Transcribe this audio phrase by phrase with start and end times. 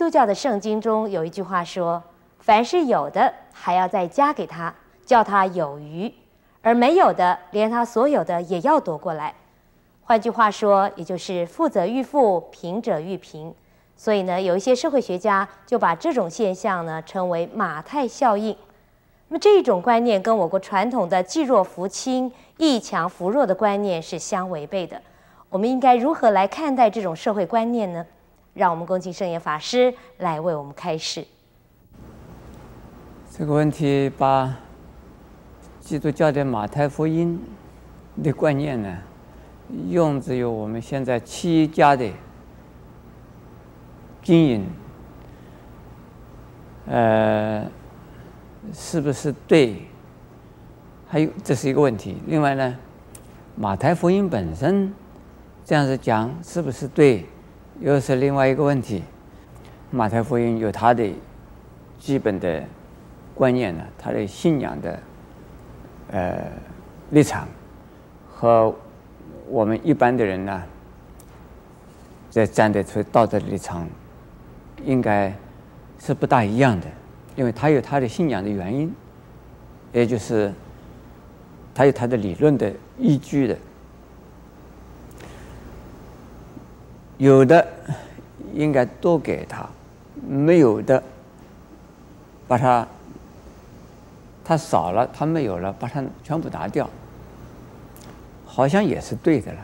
[0.00, 2.02] 基督教的圣经中有一句话说
[2.40, 4.74] ：“凡是有的，还要再加给他，
[5.04, 6.10] 叫他有余；
[6.62, 9.34] 而没有的，连他所有的也要夺过来。”
[10.04, 13.54] 换句话说，也就是富者愈富，贫者愈贫。
[13.94, 18.56] 所以呢，有一些社会学家就把这种现象呢称为马太效应。
[19.28, 24.98] 那么这种观念跟我国传统的济弱扶倾、益强扶弱的观念是相违背的。
[25.50, 28.06] 我们应该如何来看待这种社会观念呢？
[28.60, 31.26] 让我们恭请圣严法师来为我们开示。
[33.32, 34.54] 这个问题把
[35.80, 37.42] 基督教的马太福音
[38.22, 38.98] 的观念呢，
[39.88, 42.06] 用只有我们现在企业家的
[44.22, 44.66] 经营，
[46.86, 47.66] 呃，
[48.74, 49.88] 是不是对？
[51.08, 52.20] 还有这是一个问题。
[52.26, 52.76] 另外呢，
[53.56, 54.92] 马太福音本身
[55.64, 57.24] 这样子讲是不是对？
[57.80, 59.02] 又是另外一个问题。
[59.90, 61.10] 马太福音有它的
[61.98, 62.62] 基本的
[63.34, 64.98] 观念呢，它的信仰的
[66.12, 66.38] 呃
[67.10, 67.48] 立场
[68.30, 68.74] 和。
[69.52, 70.62] 我们一般的人呢，
[72.30, 73.84] 在站得出道德立场，
[74.84, 75.34] 应该
[75.98, 76.86] 是不大一样的，
[77.34, 78.94] 因为他有他的信仰的原因，
[79.92, 80.54] 也就是
[81.74, 83.58] 他有他的理论的依据的。
[87.20, 87.68] 有的
[88.54, 89.68] 应该多给他，
[90.26, 91.02] 没有的
[92.48, 92.88] 把他
[94.42, 96.88] 他少了，他没有了，把他全部拿掉。
[98.46, 99.58] 好像也是对的了，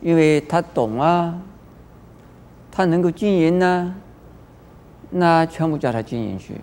[0.00, 1.40] 因为他懂啊，
[2.72, 3.94] 他能够经营呢，
[5.10, 6.56] 那全部叫他经营去。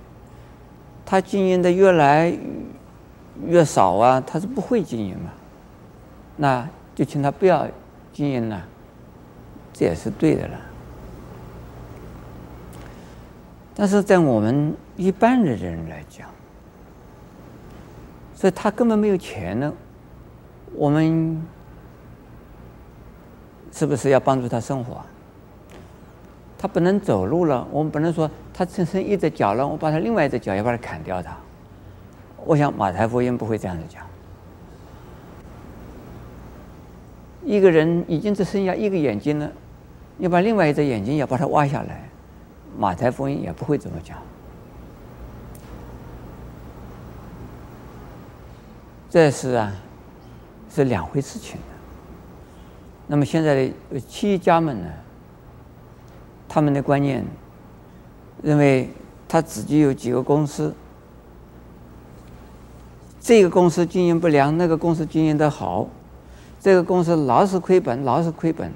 [1.06, 2.38] 他经营的越来
[3.46, 5.32] 越少啊，他是不会经营嘛，
[6.36, 7.66] 那就请他不要
[8.12, 8.62] 经营了，
[9.78, 10.58] 这也是对的了。
[13.76, 16.30] 但是在我们一般的人来讲，
[18.34, 19.74] 所以他根本没有钱呢。
[20.74, 21.42] 我们
[23.74, 25.02] 是不是要帮助他生活？
[26.58, 31.36] 他不能走路了，我们不能说他只剩一只脚了，我把他另外一只脚也把它砍掉他。
[32.46, 34.02] 我想马太福音不会这样子讲。
[37.44, 39.52] 一个人已经只剩下一个眼睛了，
[40.18, 42.10] 你把另外一只眼睛也把它挖下来，
[42.78, 44.18] 马太福音也不会这么讲。
[49.10, 49.74] 这是啊。
[50.68, 51.58] 是两回事情。
[53.08, 54.88] 那么现在的企业家们呢，
[56.50, 57.24] 他们的观念
[58.44, 58.90] 认为
[59.26, 60.76] 他自己有几个公司，
[63.22, 65.88] 这个公司经营不良，那个公司经营得好，
[66.60, 68.70] 这个公司老是亏本，老是亏本，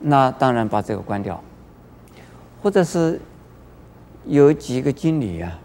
[0.00, 1.42] 那当然把这个关掉，
[2.62, 3.20] 或者是
[4.24, 5.58] 有几个经理啊，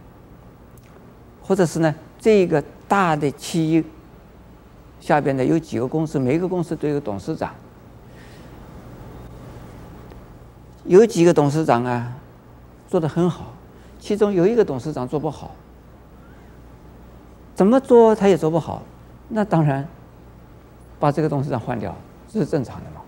[1.41, 3.83] 或者是呢这个大的企业。
[4.99, 7.53] 下边的有几个公司，每个公司都有董事长，
[10.85, 12.13] 有几个董事长啊，
[12.87, 13.51] 做得很好，
[13.99, 15.51] 其中有一个董事长做不好，
[17.53, 18.81] 怎么做他也做不好，
[19.27, 19.85] 那当然
[21.01, 21.93] 把这个董事长换掉，
[22.29, 23.02] 这是正常的嘛。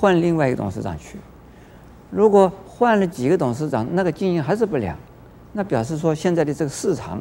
[0.00, 1.18] 换另外一个董事长去，
[2.10, 4.96] 如果换了几个董事长，那个经营还是不良，
[5.52, 7.20] 那表示说现在的这个市场，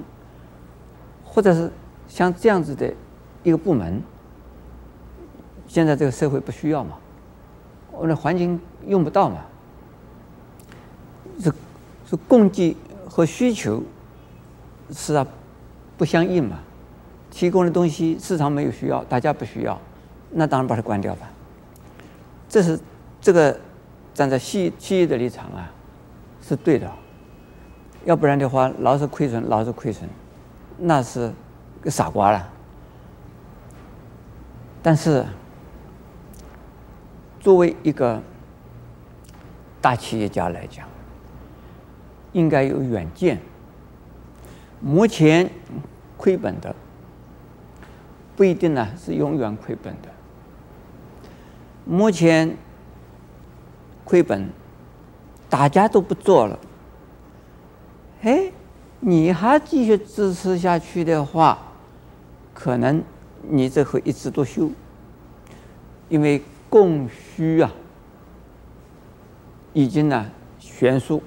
[1.25, 1.69] 或者是
[2.07, 2.93] 像这样子的。
[3.41, 4.03] 一个部门，
[5.65, 6.97] 现在这个社会不需要嘛？
[7.89, 9.37] 我们的环境用不到嘛？
[11.39, 11.53] 是
[12.05, 12.75] 是供给
[13.07, 13.81] 和需求
[14.91, 15.25] 是啊
[15.97, 16.59] 不相应嘛？
[17.31, 19.79] 提供的东西市场没有需要，大家不需要，
[20.31, 21.31] 那当然把它关掉吧。
[22.49, 22.77] 这是
[23.21, 23.57] 这个
[24.13, 25.71] 站在企企业的立场啊，
[26.41, 26.91] 是对的。
[28.05, 30.09] 要不然的话，老是亏损，老是亏损，
[30.77, 31.31] 那是
[31.81, 32.49] 个傻瓜了。
[34.81, 35.25] 但是，
[37.39, 38.21] 作为一个
[39.81, 40.87] 大企业家来讲，
[42.31, 43.37] 应该有远见。
[44.79, 45.49] 目前
[46.15, 46.73] 亏本的，
[48.37, 50.07] 不一定呢是永远亏本的。
[51.89, 52.55] 目前
[54.05, 54.47] 亏本，
[55.49, 56.59] 大家都不做了，
[58.21, 58.51] 哎，
[58.99, 61.57] 你还继续支持下去的话，
[62.53, 63.03] 可能。
[63.41, 64.69] 你这会一枝独秀，
[66.09, 67.71] 因为供需啊
[69.71, 71.23] 已经呢悬殊，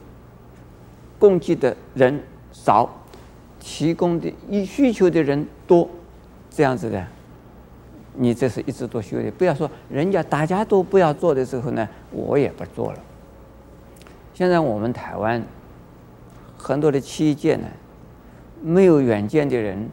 [1.19, 2.23] 供给的人
[2.53, 2.89] 少，
[3.59, 5.89] 提供的一需求的人多，
[6.51, 7.05] 这样子的，
[8.15, 9.31] 你这是一枝独秀的。
[9.33, 12.99] 不要说人家大家都不要做的时候呢，我也不做了，
[14.35, 15.43] 现在我们台湾
[16.59, 17.67] 很多的企业界呢，
[18.63, 19.89] 没有远见的人，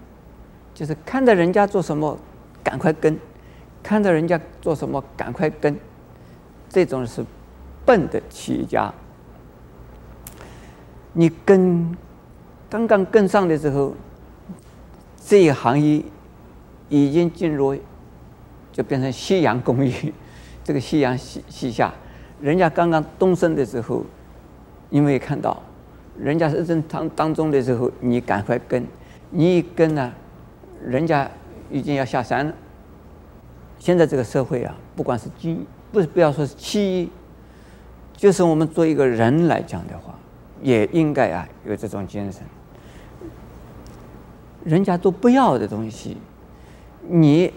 [0.73, 2.17] 就是看到人家做什么
[2.63, 3.17] 赶快跟，
[3.81, 5.75] 看到人家做什么赶快跟，
[6.67, 7.25] 这种是
[7.85, 8.93] 笨的企业家。
[11.13, 11.97] 你跟
[12.69, 13.95] 刚刚跟上的时候，
[15.25, 16.03] 这一行业
[16.87, 17.75] 已经进入，
[18.71, 19.91] 就变成夕阳公寓。
[20.63, 21.91] 这个夕阳西西下，
[22.39, 24.03] 人家刚刚东升的时候，
[24.89, 25.61] 你没有看到，
[26.19, 28.85] 人家是正当当中的时候，你赶快跟，
[29.31, 30.13] 你一跟呢，
[30.85, 31.27] 人家
[31.71, 32.53] 已经要下山了。
[33.79, 37.09] 现在这个社会啊，不管是企，不是不要说是企业，
[38.15, 40.13] 就是我们做一个人来讲的话，
[40.61, 42.43] 也应该啊有这种精神。
[44.65, 46.17] 人家都不要的东西，
[47.07, 47.51] 你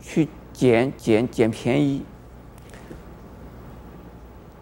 [0.00, 2.04] 去捡捡捡便宜，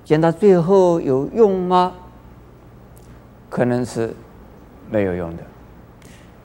[0.04, 1.94] 捡到最后有用吗？
[3.48, 4.14] 可能是
[4.90, 5.42] 没有用的，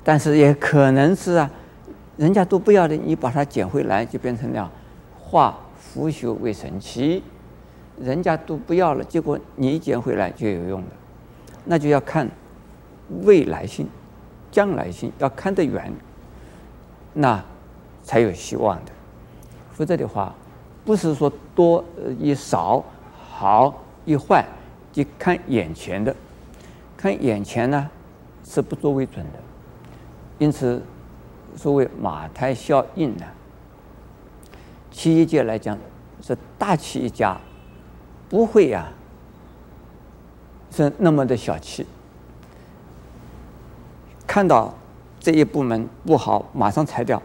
[0.03, 1.49] 但是也可能是啊，
[2.17, 4.71] 人家都不要的，你把它捡回来，就变成了
[5.17, 7.23] 化腐朽为神奇。
[7.99, 10.87] 人家都不要了，结果你捡回来就有用的，
[11.65, 12.29] 那就要看
[13.23, 13.87] 未来性。
[14.49, 15.93] 将来性要看得远，
[17.13, 17.43] 那
[18.07, 18.91] 才有希望的。
[19.73, 20.33] 否则的话，
[20.85, 21.83] 不是说多
[22.21, 22.81] 与少、
[23.29, 24.45] 好与坏，
[24.93, 26.15] 就看眼前的。
[26.95, 27.89] 看眼前呢，
[28.45, 29.39] 是不作为准的。
[30.39, 30.81] 因此，
[31.57, 33.25] 所谓马太效应呢，
[34.89, 35.77] 企业界来讲
[36.21, 37.37] 是大企业家
[38.29, 38.87] 不会呀、
[40.71, 41.85] 是那么的小气。
[44.25, 44.73] 看到
[45.19, 47.21] 这一部门不好，马上裁掉；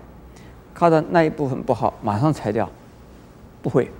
[0.74, 2.69] 看到那一部分不好，马上裁掉，
[3.62, 3.90] 不会。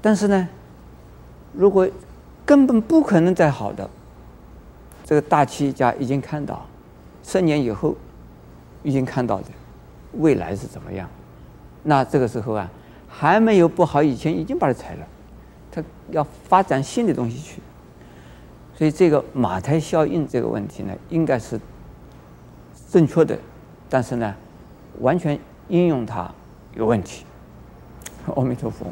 [0.00, 0.48] 但是呢，
[1.52, 1.88] 如果
[2.44, 3.88] 根本不可能再好的，
[5.04, 6.66] 这个大企业家已经看到，
[7.22, 7.96] 十年以后
[8.82, 9.44] 已经看到的
[10.12, 11.08] 未来是怎么样，
[11.82, 12.70] 那这个时候啊，
[13.08, 15.06] 还没有不好以前已经把它裁了，
[15.70, 17.60] 他要发展新的东西去。
[18.76, 21.58] 所以这个马太效应这个问题呢，应该是
[22.90, 23.36] 正确的，
[23.88, 24.34] 但是呢，
[25.00, 25.38] 完全
[25.68, 26.30] 应用它
[26.74, 27.24] 有问题。
[28.34, 28.86] 阿弥陀佛。